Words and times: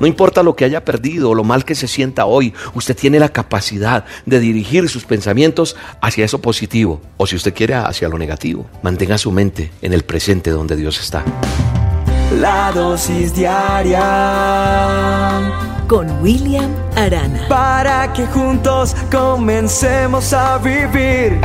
No 0.00 0.06
importa 0.06 0.42
lo 0.42 0.54
que 0.54 0.64
haya 0.64 0.84
perdido 0.84 1.30
o 1.30 1.34
lo 1.34 1.44
mal 1.44 1.64
que 1.64 1.74
se 1.74 1.88
sienta 1.88 2.26
hoy, 2.26 2.54
usted 2.74 2.96
tiene 2.96 3.18
la 3.18 3.30
capacidad 3.30 4.04
de 4.26 4.40
dirigir 4.40 4.88
sus 4.88 5.04
pensamientos 5.04 5.76
hacia 6.00 6.24
eso 6.24 6.40
positivo 6.40 7.00
o 7.16 7.26
si 7.26 7.36
usted 7.36 7.54
quiere 7.54 7.74
hacia 7.74 8.08
lo 8.08 8.18
negativo. 8.18 8.66
Mantenga 8.82 9.18
su 9.18 9.32
mente 9.32 9.70
en 9.82 9.92
el 9.92 10.04
presente 10.04 10.50
donde 10.50 10.76
Dios 10.76 11.00
está. 11.00 11.24
La 12.40 12.70
dosis 12.72 13.34
diaria 13.34 14.02
con 15.88 16.22
William 16.22 16.70
Arana. 16.94 17.46
Para 17.48 18.12
que 18.12 18.26
juntos 18.26 18.94
comencemos 19.10 20.34
a 20.34 20.58
vivir. 20.58 21.40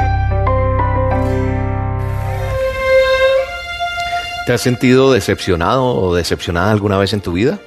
¿Te 4.45 4.51
has 4.51 4.59
sentido 4.61 5.13
decepcionado 5.13 5.85
o 5.85 6.13
decepcionada 6.13 6.71
alguna 6.71 6.97
vez 6.97 7.13
en 7.13 7.21
tu 7.21 7.31
vida? 7.31 7.59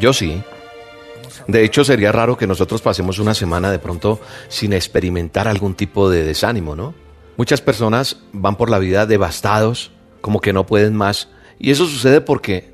Yo 0.00 0.12
sí. 0.12 0.42
De 1.46 1.64
hecho, 1.64 1.84
sería 1.84 2.10
raro 2.10 2.36
que 2.36 2.46
nosotros 2.46 2.82
pasemos 2.82 3.18
una 3.18 3.34
semana 3.34 3.70
de 3.70 3.78
pronto 3.78 4.20
sin 4.48 4.72
experimentar 4.72 5.46
algún 5.46 5.74
tipo 5.74 6.08
de 6.10 6.24
desánimo, 6.24 6.74
¿no? 6.74 6.94
Muchas 7.36 7.60
personas 7.60 8.18
van 8.32 8.56
por 8.56 8.70
la 8.70 8.78
vida 8.78 9.06
devastados, 9.06 9.92
como 10.20 10.40
que 10.40 10.52
no 10.52 10.66
pueden 10.66 10.94
más, 10.94 11.28
y 11.58 11.70
eso 11.70 11.86
sucede 11.86 12.20
porque 12.20 12.70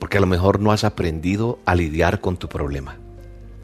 porque 0.00 0.16
a 0.16 0.20
lo 0.20 0.26
mejor 0.26 0.60
no 0.60 0.72
has 0.72 0.82
aprendido 0.82 1.58
a 1.66 1.74
lidiar 1.74 2.22
con 2.22 2.38
tu 2.38 2.48
problema. 2.48 2.96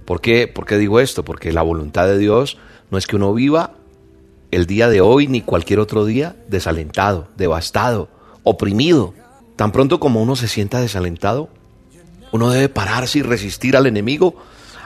¿Por 0.05 0.21
qué? 0.21 0.47
¿Por 0.47 0.66
qué 0.66 0.77
digo 0.77 1.01
esto? 1.01 1.24
Porque 1.24 1.51
la 1.51 1.63
voluntad 1.63 2.07
de 2.07 2.19
Dios 2.19 2.59
no 2.91 2.99
es 2.99 3.07
que 3.07 3.16
uno 3.16 3.33
viva 3.33 3.73
el 4.51 4.66
día 4.66 4.88
de 4.88 5.01
hoy 5.01 5.29
ni 5.29 5.41
cualquier 5.41 5.80
otro 5.80 6.05
día 6.05 6.37
desalentado, 6.47 7.29
devastado, 7.37 8.11
oprimido. 8.45 9.15
Tan 9.57 9.73
pronto 9.73 9.99
como 9.99 10.23
uno 10.23 10.37
se 10.37 10.47
sienta 10.47 10.80
desalentado, 10.80 11.49
uno 12.33 12.51
debe 12.51 12.69
pararse 12.69 13.19
y 13.19 13.23
resistir 13.23 13.77
al 13.77 13.87
enemigo, 13.87 14.37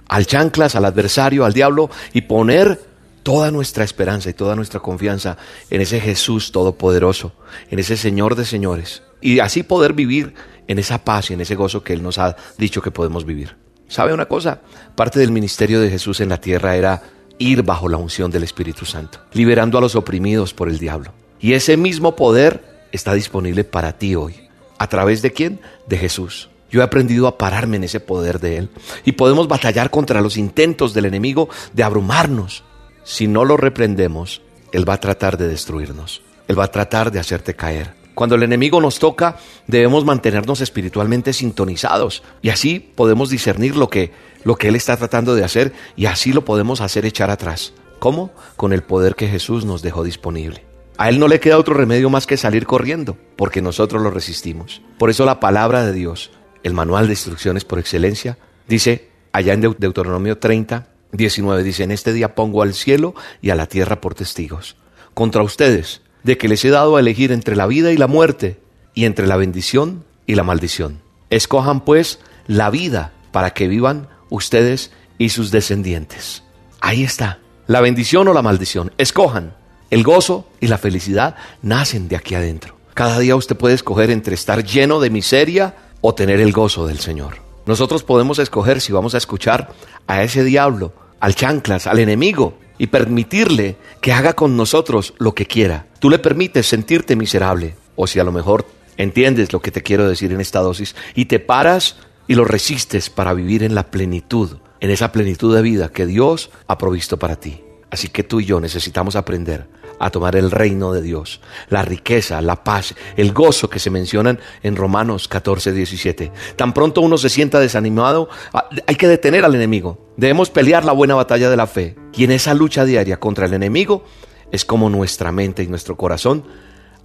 al 0.09 0.27
chanclas, 0.27 0.75
al 0.77 0.85
adversario, 0.85 1.45
al 1.45 1.53
diablo 1.53 1.91
y 2.13 2.23
poner 2.23 2.81
toda 3.23 3.51
nuestra 3.51 3.85
esperanza 3.85 4.31
y 4.31 4.35
toda 4.35 4.57
nuestra 4.57 4.81
confianza 4.81 5.37
en 5.71 5.81
ese 5.81 6.01
Jesús 6.01 6.53
todopoderoso, 6.53 7.33
en 7.71 7.79
ese 7.79 7.97
Señor 7.97 8.35
de 8.35 8.45
señores. 8.45 9.03
Y 9.21 9.41
así 9.41 9.63
poder 9.63 9.93
vivir 9.93 10.35
en 10.67 10.79
esa 10.79 11.05
paz 11.05 11.31
y 11.31 11.35
en 11.35 11.41
ese 11.41 11.55
gozo 11.55 11.83
que 11.83 11.93
Él 11.93 12.03
nos 12.03 12.19
ha 12.19 12.37
dicho 12.59 12.83
que 12.83 12.91
podemos 12.91 13.25
vivir. 13.25 13.57
¿Sabe 13.89 14.15
una 14.15 14.27
cosa? 14.27 14.61
Parte 14.95 15.19
del 15.19 15.33
ministerio 15.33 15.81
de 15.81 15.91
Jesús 15.91 16.21
en 16.21 16.29
la 16.29 16.41
tierra 16.41 16.77
era 16.77 17.03
ir 17.39 17.63
bajo 17.63 17.89
la 17.89 17.97
unción 17.97 18.31
del 18.31 18.45
Espíritu 18.45 18.85
Santo, 18.85 19.19
liberando 19.33 19.79
a 19.79 19.81
los 19.81 19.97
oprimidos 19.97 20.55
por 20.55 20.69
el 20.69 20.79
diablo. 20.79 21.13
Y 21.41 21.55
ese 21.55 21.77
mismo 21.77 22.15
poder 22.15 22.63
está 22.93 23.15
disponible 23.15 23.65
para 23.65 23.99
ti 23.99 24.15
hoy. 24.15 24.49
¿A 24.79 24.89
través 24.89 25.23
de 25.23 25.33
quién? 25.33 25.61
De 25.89 25.99
Jesús. 25.99 26.50
Yo 26.71 26.81
he 26.81 26.85
aprendido 26.85 27.27
a 27.27 27.39
pararme 27.39 27.77
en 27.77 27.85
ese 27.85 28.01
poder 28.01 28.41
de 28.41 28.59
Él. 28.59 28.71
Y 29.05 29.13
podemos 29.13 29.49
batallar 29.49 29.91
contra 29.91 30.21
los 30.21 30.37
intentos 30.37 30.95
del 30.95 31.07
enemigo 31.07 31.49
de 31.73 31.83
abrumarnos. 31.83 32.65
Si 33.05 33.27
no 33.27 33.45
lo 33.45 33.57
reprendemos, 33.57 34.43
Él 34.73 34.89
va 34.89 34.95
a 34.95 35.01
tratar 35.01 35.37
de 35.37 35.49
destruirnos. 35.49 36.23
Él 36.49 36.59
va 36.59 36.65
a 36.65 36.71
tratar 36.71 37.11
de 37.11 37.19
hacerte 37.19 37.55
caer. 37.55 37.95
Cuando 38.15 38.35
el 38.35 38.43
enemigo 38.43 38.81
nos 38.81 38.99
toca, 38.99 39.37
debemos 39.67 40.05
mantenernos 40.05 40.61
espiritualmente 40.61 41.33
sintonizados 41.33 42.23
y 42.43 42.51
así 42.51 42.79
podemos 42.79 43.31
discernir 43.31 43.77
lo 43.77 43.89
que, 43.89 44.13
lo 44.45 44.57
que 44.57 44.69
Él 44.69 44.77
está 44.77 44.97
tratando 44.97 45.35
de 45.35 45.45
hacer 45.45 45.73
y 45.97 46.07
así 46.07 46.33
lo 46.33 46.45
podemos 46.45 46.81
hacer 46.81 47.07
echar 47.07 47.31
atrás. 47.31 47.73
¿Cómo? 47.99 48.31
Con 48.57 48.73
el 48.73 48.83
poder 48.83 49.15
que 49.15 49.29
Jesús 49.29 49.65
nos 49.65 49.83
dejó 49.83 50.03
disponible. 50.03 50.65
A 51.01 51.09
él 51.09 51.19
no 51.19 51.29
le 51.29 51.41
queda 51.41 51.57
otro 51.57 51.73
remedio 51.73 52.11
más 52.11 52.27
que 52.27 52.37
salir 52.37 52.67
corriendo, 52.67 53.17
porque 53.37 53.63
nosotros 53.63 54.03
lo 54.03 54.11
resistimos. 54.11 54.83
Por 54.99 55.09
eso 55.09 55.25
la 55.25 55.41
palabra 55.41 55.83
de 55.83 55.95
Dios, 55.95 56.31
el 56.63 56.75
manual 56.75 57.07
de 57.07 57.13
instrucciones 57.13 57.65
por 57.65 57.79
excelencia, 57.79 58.39
dice 58.69 59.09
allá 59.33 59.53
en 59.53 59.61
Deuteronomio 59.61 60.39
30, 60.39 60.87
19, 61.13 61.63
dice, 61.63 61.83
en 61.83 61.91
este 61.91 62.13
día 62.13 62.35
pongo 62.35 62.63
al 62.63 62.75
cielo 62.75 63.15
y 63.43 63.51
a 63.51 63.55
la 63.55 63.67
tierra 63.67 64.01
por 64.01 64.15
testigos, 64.15 64.77
contra 65.15 65.43
ustedes, 65.43 66.03
de 66.23 66.39
que 66.39 66.49
les 66.49 66.65
he 66.65 66.71
dado 66.71 66.97
a 66.97 67.01
elegir 67.01 67.33
entre 67.33 67.57
la 67.57 67.67
vida 67.67 67.93
y 67.93 67.97
la 67.97 68.07
muerte, 68.07 68.61
y 68.95 69.05
entre 69.05 69.27
la 69.27 69.37
bendición 69.37 70.05
y 70.27 70.35
la 70.35 70.43
maldición. 70.43 71.01
Escojan 71.31 71.85
pues 71.85 72.19
la 72.47 72.71
vida 72.71 73.13
para 73.33 73.51
que 73.51 73.69
vivan 73.69 74.09
ustedes 74.29 74.91
y 75.19 75.31
sus 75.31 75.51
descendientes. 75.51 76.43
Ahí 76.81 77.05
está, 77.05 77.39
la 77.67 77.81
bendición 77.81 78.27
o 78.29 78.33
la 78.33 78.43
maldición. 78.43 78.93
Escojan. 78.99 79.55
El 79.91 80.05
gozo 80.05 80.49
y 80.61 80.69
la 80.69 80.79
felicidad 80.79 81.35
nacen 81.63 82.09
de 82.09 82.17
aquí 82.17 82.37
adentro. 82.37 82.77
Cada 82.95 83.19
día 83.19 83.35
usted 83.35 83.57
puede 83.57 83.75
escoger 83.75 84.11
entre 84.11 84.35
estar 84.35 84.63
lleno 84.63 85.01
de 85.01 85.11
miseria 85.11 85.75
o 86.01 86.15
tener 86.15 86.41
el 86.41 86.53
gozo 86.53 86.87
del 86.87 86.99
Señor. 86.99 87.37
Nosotros 87.67 88.03
podemos 88.03 88.39
escoger 88.39 88.81
si 88.81 88.93
vamos 88.93 89.15
a 89.15 89.19
escuchar 89.19 89.73
a 90.07 90.23
ese 90.23 90.45
diablo, 90.45 90.93
al 91.21 91.35
chanclas, 91.35 91.87
al 91.87 91.99
enemigo, 91.99 92.59
y 92.79 92.87
permitirle 92.87 93.77
que 94.01 94.13
haga 94.13 94.33
con 94.33 94.57
nosotros 94.57 95.15
lo 95.19 95.35
que 95.35 95.47
quiera. 95.47 95.87
Tú 95.99 96.09
le 96.09 96.19
permites 96.19 96.67
sentirte 96.67 97.15
miserable, 97.15 97.77
o 97.95 98.07
si 98.07 98.19
a 98.19 98.25
lo 98.25 98.33
mejor 98.33 98.67
entiendes 98.97 99.53
lo 99.53 99.61
que 99.61 99.71
te 99.71 99.83
quiero 99.83 100.09
decir 100.09 100.33
en 100.33 100.41
esta 100.41 100.61
dosis, 100.61 100.97
y 101.15 101.27
te 101.27 101.41
paras 101.41 101.97
y 102.27 102.35
lo 102.35 102.45
resistes 102.45 103.11
para 103.11 103.35
vivir 103.35 103.63
en 103.63 103.75
la 103.75 103.91
plenitud, 103.91 104.59
en 104.81 104.91
esa 104.91 105.13
plenitud 105.13 105.55
de 105.55 105.63
vida 105.63 105.91
que 105.91 106.07
Dios 106.07 106.51
ha 106.67 106.79
provisto 106.79 107.19
para 107.19 107.37
ti. 107.37 107.63
Así 107.91 108.09
que 108.09 108.23
tú 108.23 108.41
y 108.41 108.47
yo 108.47 108.61
necesitamos 108.61 109.17
aprender 109.17 109.67
a 110.01 110.11
tomar 110.11 110.35
el 110.35 110.51
reino 110.51 110.93
de 110.93 111.03
Dios, 111.03 111.41
la 111.69 111.83
riqueza, 111.83 112.41
la 112.41 112.65
paz, 112.65 112.95
el 113.17 113.33
gozo 113.33 113.69
que 113.69 113.79
se 113.79 113.91
mencionan 113.91 114.41
en 114.63 114.75
Romanos 114.75 115.29
14, 115.29 115.73
17. 115.73 116.33
Tan 116.57 116.73
pronto 116.73 117.03
uno 117.03 117.19
se 117.19 117.29
sienta 117.29 117.61
desanimado, 117.61 118.31
ah, 118.55 118.69
hay 118.87 118.97
que 118.97 119.07
detener 119.07 119.45
al 119.45 119.55
enemigo. 119.55 120.09
Debemos 120.17 120.51
pelear 120.51 120.85
la 120.85 120.93
buena 120.93 121.15
batalla 121.15 121.51
de 121.51 121.57
la 121.57 121.67
fe. 121.67 121.97
Y 122.15 122.25
en 122.25 122.33
esa 122.33 122.55
lucha 122.55 122.85
diaria 122.85 123.21
contra 123.21 123.45
el 123.47 123.53
enemigo 123.53 124.05
es 124.51 124.65
como 124.65 124.89
nuestra 124.89 125.31
mente 125.33 125.63
y 125.63 125.69
nuestro 125.69 125.97
corazón 125.97 126.45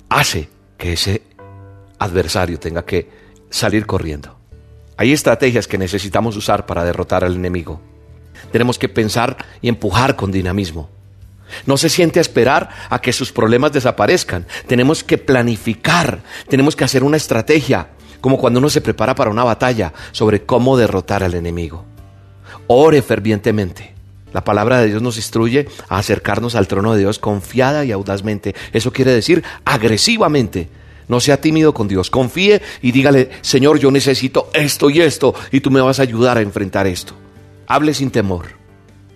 hace 0.09 0.49
que 0.77 0.93
ese 0.93 1.21
adversario 1.99 2.59
tenga 2.59 2.85
que 2.85 3.09
salir 3.49 3.85
corriendo. 3.85 4.37
Hay 4.97 5.11
estrategias 5.11 5.67
que 5.67 5.77
necesitamos 5.77 6.37
usar 6.37 6.65
para 6.65 6.85
derrotar 6.85 7.25
al 7.25 7.35
enemigo. 7.35 7.81
Tenemos 8.53 8.79
que 8.79 8.87
pensar 8.87 9.35
y 9.61 9.67
empujar 9.67 10.15
con 10.15 10.31
dinamismo. 10.31 10.94
No 11.65 11.77
se 11.77 11.89
siente 11.89 12.19
a 12.19 12.21
esperar 12.21 12.69
a 12.89 12.99
que 12.99 13.13
sus 13.13 13.31
problemas 13.31 13.71
desaparezcan. 13.71 14.45
Tenemos 14.67 15.03
que 15.03 15.17
planificar, 15.17 16.21
tenemos 16.47 16.75
que 16.75 16.83
hacer 16.83 17.03
una 17.03 17.17
estrategia, 17.17 17.89
como 18.21 18.37
cuando 18.37 18.59
uno 18.59 18.69
se 18.69 18.81
prepara 18.81 19.15
para 19.15 19.29
una 19.29 19.43
batalla 19.43 19.93
sobre 20.11 20.43
cómo 20.43 20.77
derrotar 20.77 21.23
al 21.23 21.35
enemigo. 21.35 21.85
Ore 22.67 23.01
fervientemente. 23.01 23.93
La 24.33 24.43
palabra 24.43 24.81
de 24.81 24.87
Dios 24.87 25.01
nos 25.01 25.15
instruye 25.15 25.67
a 25.87 25.97
acercarnos 25.97 26.55
al 26.55 26.67
trono 26.67 26.93
de 26.93 26.99
Dios 26.99 27.19
confiada 27.19 27.85
y 27.85 27.91
audazmente. 27.91 28.53
Eso 28.73 28.91
quiere 28.91 29.11
decir 29.11 29.43
agresivamente. 29.63 30.67
No 31.07 31.19
sea 31.19 31.39
tímido 31.39 31.73
con 31.73 31.87
Dios. 31.87 32.09
Confíe 32.09 32.61
y 32.81 32.91
dígale, 32.91 33.29
Señor, 33.41 33.79
yo 33.79 33.91
necesito 33.91 34.49
esto 34.53 34.89
y 34.89 35.01
esto 35.01 35.33
y 35.51 35.61
tú 35.61 35.71
me 35.71 35.81
vas 35.81 35.99
a 35.99 36.03
ayudar 36.03 36.37
a 36.37 36.41
enfrentar 36.41 36.87
esto. 36.87 37.13
Hable 37.67 37.93
sin 37.93 38.11
temor. 38.11 38.64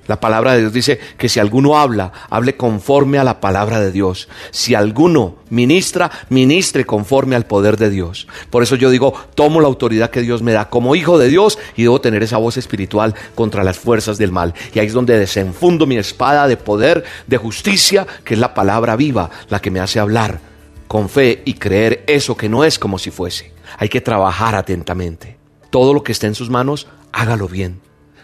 La 0.10 0.20
palabra 0.20 0.54
de 0.54 0.62
Dios 0.62 0.74
dice 0.74 1.00
que 1.20 1.30
si 1.30 1.40
alguno 1.40 1.78
habla, 1.78 2.12
hable 2.32 2.58
conforme 2.58 3.20
a 3.20 3.24
la 3.24 3.40
palabra 3.40 3.80
de 3.80 3.92
Dios. 3.92 4.28
Si 4.50 4.74
alguno 4.74 5.36
ministra, 5.52 6.10
ministre 6.30 6.84
conforme 6.84 7.36
al 7.36 7.46
poder 7.46 7.78
de 7.78 7.92
Dios. 7.92 8.28
Por 8.50 8.64
eso 8.64 8.76
yo 8.76 8.90
digo, 8.90 9.14
tomo 9.36 9.62
la 9.62 9.68
autoridad 9.68 10.10
que 10.10 10.24
Dios 10.24 10.42
me 10.42 10.52
da 10.52 10.68
como 10.68 10.96
hijo 10.96 11.20
de 11.20 11.28
Dios 11.28 11.60
y 11.76 11.84
debo 11.84 12.02
tener 12.02 12.24
esa 12.24 12.38
voz 12.38 12.58
espiritual 12.58 13.14
contra 13.36 13.64
las 13.64 13.78
fuerzas 13.78 14.18
del 14.18 14.32
mal. 14.32 14.56
Y 14.74 14.80
ahí 14.80 14.88
es 14.88 14.94
donde 14.94 15.20
desenfundo 15.20 15.86
mi 15.86 15.98
espada 15.98 16.48
de 16.48 16.58
poder, 16.58 17.04
de 17.28 17.38
justicia, 17.38 18.08
que 18.24 18.34
es 18.34 18.40
la 18.40 18.56
palabra 18.56 18.96
viva, 18.96 19.30
la 19.50 19.62
que 19.62 19.70
me 19.70 19.80
hace 19.80 20.00
hablar 20.00 20.40
con 20.88 21.08
fe 21.08 21.44
y 21.46 21.54
creer 21.54 22.04
eso 22.08 22.36
que 22.36 22.50
no 22.50 22.64
es 22.64 22.80
como 22.80 22.98
si 22.98 23.12
fuese. 23.12 23.54
Hay 23.78 23.90
que 23.90 24.02
trabajar 24.02 24.56
atentamente. 24.56 25.38
Todo 25.70 25.94
lo 25.94 26.02
que 26.02 26.14
esté 26.14 26.26
en 26.26 26.34
sus 26.34 26.50
manos, 26.50 26.88
hágalo 27.12 27.48
bien, 27.48 27.80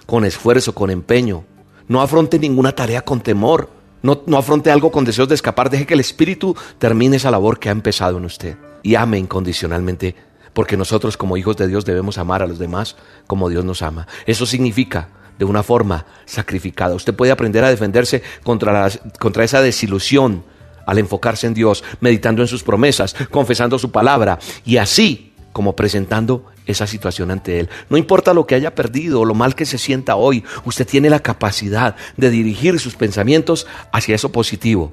con 0.08 0.26
esfuerzo, 0.26 0.74
con 0.74 0.90
empeño 0.90 1.46
no 1.88 2.02
afronte 2.02 2.40
ninguna 2.40 2.74
tarea 2.74 3.02
con 3.04 3.22
temor. 3.22 3.70
No, 4.02 4.22
no, 4.28 4.38
afronte 4.38 4.70
algo 4.70 4.92
con 4.92 5.06
deseos 5.06 5.28
de 5.28 5.36
escapar. 5.36 5.70
Deje 5.70 5.86
que 5.86 5.94
el 5.96 6.00
Espíritu 6.00 6.56
termine 6.78 7.18
esa 7.18 7.32
labor 7.32 7.60
que 7.60 7.70
ha 7.70 7.72
empezado 7.72 8.18
en 8.18 8.26
usted. 8.26 8.58
Y 8.84 8.96
ame 8.96 9.18
incondicionalmente. 9.18 10.16
Porque 10.54 10.78
nosotros 10.78 11.18
como 11.18 11.38
hijos 11.38 11.58
de 11.58 11.68
Dios 11.68 11.86
debemos 11.86 12.18
amar 12.18 12.42
a 12.42 12.48
los 12.48 12.60
demás 12.60 12.96
como 13.28 13.50
Dios 13.50 13.66
nos 13.66 13.82
ama. 13.82 14.08
Eso 14.26 14.46
significa 14.46 15.10
de 15.38 15.46
una 15.46 15.64
forma 15.64 16.06
sacrificada. 16.26 16.96
Usted 16.96 17.14
puede 17.14 17.32
aprender 17.32 17.64
a 17.64 17.70
defenderse 17.70 18.24
contra, 18.44 18.90
contra 19.20 19.44
esa 19.44 19.62
desilusión 19.62 20.44
al 20.86 21.00
enfocarse 21.00 21.48
en 21.48 21.54
Dios, 21.54 21.84
meditando 22.00 22.42
en 22.42 22.48
sus 22.48 22.64
promesas, 22.64 23.16
confesando 23.32 23.80
su 23.80 23.92
palabra 23.92 24.40
y 24.64 24.78
así 24.78 25.34
como 25.52 25.76
presentando 25.76 26.46
esa 26.66 26.88
situación 26.88 27.32
ante 27.32 27.60
Él. 27.60 27.70
No 27.90 27.98
importa 27.98 28.34
lo 28.34 28.46
que 28.46 28.56
haya 28.56 28.76
perdido 28.76 29.22
o 29.22 29.26
lo 29.26 29.34
mal 29.34 29.56
que 29.56 29.66
se 29.66 29.78
sienta 29.78 30.16
hoy, 30.16 30.44
usted 30.66 30.88
tiene 30.88 31.10
la 31.10 31.20
capacidad 31.20 31.96
de 32.18 32.30
dirigir 32.30 32.80
sus 32.80 32.96
pensamientos 32.96 33.68
hacia 33.92 34.16
eso 34.16 34.32
positivo 34.32 34.92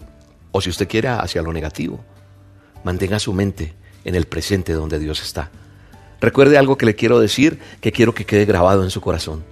o 0.52 0.60
si 0.60 0.70
usted 0.70 0.88
quiere 0.88 1.08
hacia 1.08 1.42
lo 1.42 1.52
negativo. 1.52 2.00
Mantenga 2.84 3.18
su 3.18 3.32
mente 3.32 3.74
en 4.04 4.14
el 4.14 4.26
presente 4.26 4.72
donde 4.72 4.98
Dios 4.98 5.22
está. 5.22 5.50
recuerde 6.20 6.56
algo 6.56 6.78
que 6.78 6.86
le 6.86 6.94
quiero 6.94 7.18
decir, 7.18 7.58
que 7.80 7.90
quiero 7.90 8.14
que 8.14 8.24
quede 8.24 8.44
grabado 8.44 8.84
en 8.84 8.90
su 8.90 9.00
corazón. 9.00 9.44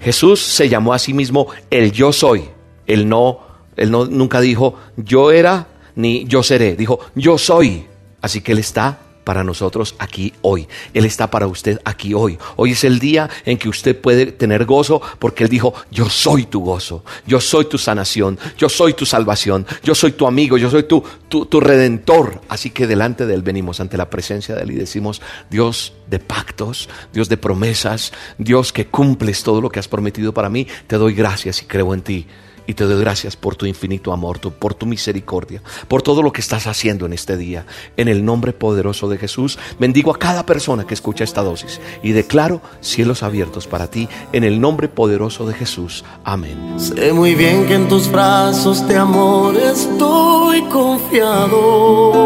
Jesús 0.00 0.42
se 0.42 0.68
llamó 0.68 0.92
a 0.92 0.98
sí 0.98 1.14
mismo 1.14 1.46
el 1.70 1.92
yo 1.92 2.12
soy. 2.12 2.44
Él 2.86 3.08
no, 3.08 3.40
él 3.76 3.90
no 3.90 4.04
nunca 4.04 4.40
dijo 4.40 4.78
yo 4.96 5.30
era 5.30 5.68
ni 5.94 6.26
yo 6.26 6.42
seré. 6.42 6.76
Dijo 6.76 7.00
yo 7.14 7.38
soy. 7.38 7.86
Así 8.20 8.42
que 8.42 8.52
él 8.52 8.58
está 8.58 8.98
para 9.28 9.44
nosotros 9.44 9.94
aquí 9.98 10.32
hoy. 10.40 10.66
Él 10.94 11.04
está 11.04 11.30
para 11.30 11.46
usted 11.46 11.78
aquí 11.84 12.14
hoy. 12.14 12.38
Hoy 12.56 12.72
es 12.72 12.82
el 12.82 12.98
día 12.98 13.28
en 13.44 13.58
que 13.58 13.68
usted 13.68 13.94
puede 13.94 14.32
tener 14.32 14.64
gozo 14.64 15.02
porque 15.18 15.44
Él 15.44 15.50
dijo, 15.50 15.74
yo 15.90 16.08
soy 16.08 16.46
tu 16.46 16.60
gozo, 16.60 17.04
yo 17.26 17.38
soy 17.38 17.66
tu 17.66 17.76
sanación, 17.76 18.38
yo 18.56 18.70
soy 18.70 18.94
tu 18.94 19.04
salvación, 19.04 19.66
yo 19.82 19.94
soy 19.94 20.12
tu 20.12 20.26
amigo, 20.26 20.56
yo 20.56 20.70
soy 20.70 20.84
tu, 20.84 21.04
tu, 21.28 21.44
tu 21.44 21.60
redentor. 21.60 22.40
Así 22.48 22.70
que 22.70 22.86
delante 22.86 23.26
de 23.26 23.34
Él 23.34 23.42
venimos 23.42 23.80
ante 23.80 23.98
la 23.98 24.08
presencia 24.08 24.54
de 24.54 24.62
Él 24.62 24.70
y 24.70 24.76
decimos, 24.76 25.20
Dios 25.50 25.92
de 26.06 26.20
pactos, 26.20 26.88
Dios 27.12 27.28
de 27.28 27.36
promesas, 27.36 28.14
Dios 28.38 28.72
que 28.72 28.86
cumples 28.86 29.42
todo 29.42 29.60
lo 29.60 29.68
que 29.68 29.78
has 29.78 29.88
prometido 29.88 30.32
para 30.32 30.48
mí, 30.48 30.66
te 30.86 30.96
doy 30.96 31.12
gracias 31.12 31.60
y 31.60 31.66
creo 31.66 31.92
en 31.92 32.00
ti 32.00 32.26
y 32.68 32.74
te 32.74 32.84
doy 32.84 33.00
gracias 33.00 33.34
por 33.34 33.56
tu 33.56 33.66
infinito 33.66 34.12
amor, 34.12 34.38
por 34.38 34.74
tu 34.74 34.86
misericordia, 34.86 35.62
por 35.88 36.02
todo 36.02 36.22
lo 36.22 36.32
que 36.32 36.42
estás 36.42 36.68
haciendo 36.68 37.06
en 37.06 37.14
este 37.14 37.38
día. 37.38 37.64
En 37.96 38.08
el 38.08 38.24
nombre 38.24 38.52
poderoso 38.52 39.08
de 39.08 39.16
Jesús, 39.16 39.58
bendigo 39.80 40.14
a 40.14 40.18
cada 40.18 40.44
persona 40.44 40.86
que 40.86 40.92
escucha 40.92 41.24
esta 41.24 41.42
dosis 41.42 41.80
y 42.02 42.12
declaro 42.12 42.60
cielos 42.80 43.22
abiertos 43.22 43.66
para 43.66 43.90
ti 43.90 44.06
en 44.32 44.44
el 44.44 44.60
nombre 44.60 44.88
poderoso 44.88 45.46
de 45.46 45.54
Jesús. 45.54 46.04
Amén. 46.24 46.74
Sé 46.78 47.14
muy 47.14 47.34
bien 47.34 47.66
que 47.66 47.74
en 47.74 47.88
tus 47.88 48.12
brazos 48.12 48.86
de 48.86 48.96
amor 48.96 49.56
estoy 49.56 50.60
confiado 50.64 52.18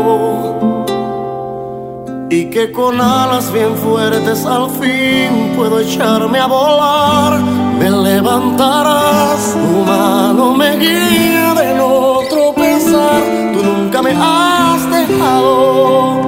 y 2.32 2.46
que 2.46 2.73
con 2.73 2.99
alas 2.99 3.52
bien 3.52 3.76
fuertes 3.76 4.46
al 4.46 4.70
fin 4.70 5.52
puedo 5.55 5.79
echarme 5.81 6.38
a 6.38 6.46
volar. 6.46 7.38
Me 7.79 7.90
levantarás, 7.90 9.52
tu 9.52 9.84
mano 9.84 10.55
me 10.55 10.79
guía 10.79 11.52
de 11.52 11.75
no 11.75 12.20
tropezar. 12.31 13.20
Tú 13.52 13.62
nunca 13.62 14.00
me 14.00 14.12
has 14.12 14.90
dejado, 14.90 16.23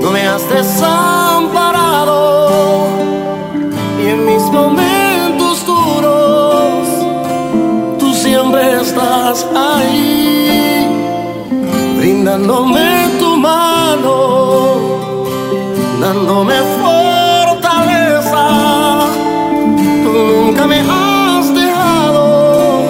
no 0.00 0.10
me 0.10 0.26
has 0.26 0.48
desamparado. 0.48 2.06
Y 4.02 4.06
en 4.08 4.24
mis 4.24 4.44
momentos 4.44 5.66
duros, 5.66 6.88
tú 7.98 8.14
siempre 8.14 8.80
estás 8.80 9.46
ahí, 9.54 10.88
brindándome 11.98 13.15
dándome 16.16 16.54
fortaleza. 16.82 18.48
Tú 19.76 20.12
nunca 20.12 20.66
me 20.66 20.80
has 20.80 21.54
dejado, 21.54 22.82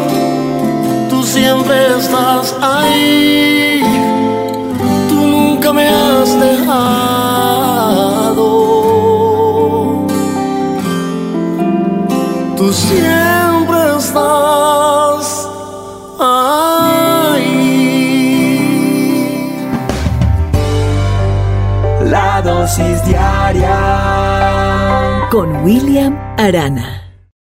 tú 1.10 1.22
siempre 1.22 1.96
estás 1.98 2.54
ahí. 2.60 3.45
Con 25.30 25.62
William 25.64 26.18
Arana. 26.36 27.05